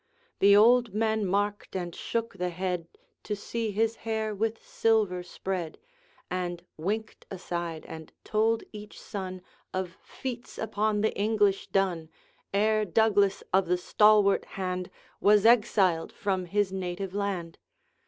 [0.39, 2.87] The old men marked and shook the head,
[3.21, 5.77] To see his hair with silver spread,
[6.27, 9.43] And winked aside, and told each son
[9.75, 12.09] Of feats upon the English done,
[12.51, 17.59] Ere Douglas of the stalwart hand Was exiled from his native land.